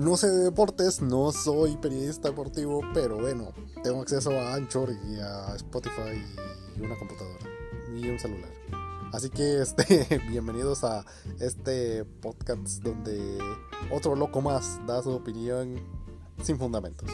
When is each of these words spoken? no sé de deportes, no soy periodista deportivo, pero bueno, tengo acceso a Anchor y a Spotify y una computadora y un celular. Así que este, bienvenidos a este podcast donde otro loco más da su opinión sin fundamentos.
no 0.00 0.16
sé 0.16 0.28
de 0.28 0.44
deportes, 0.44 1.02
no 1.02 1.30
soy 1.30 1.76
periodista 1.76 2.28
deportivo, 2.30 2.80
pero 2.94 3.18
bueno, 3.18 3.52
tengo 3.84 4.00
acceso 4.00 4.30
a 4.30 4.54
Anchor 4.54 4.90
y 5.10 5.20
a 5.20 5.54
Spotify 5.56 6.24
y 6.74 6.80
una 6.80 6.98
computadora 6.98 7.44
y 7.94 8.08
un 8.08 8.18
celular. 8.18 8.50
Así 9.12 9.28
que 9.28 9.60
este, 9.62 10.22
bienvenidos 10.30 10.84
a 10.84 11.04
este 11.38 12.04
podcast 12.04 12.82
donde 12.82 13.38
otro 13.90 14.16
loco 14.16 14.40
más 14.40 14.80
da 14.86 15.02
su 15.02 15.10
opinión 15.10 15.78
sin 16.42 16.58
fundamentos. 16.58 17.10